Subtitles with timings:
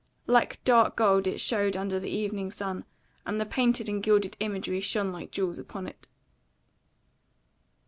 [0.25, 2.85] Like dark gold it showed under the evening sun,
[3.23, 6.07] and the painted and gilded imagery shone like jewels upon it.